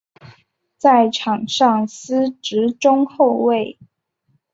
[0.79, 3.77] 在场上司职中后卫。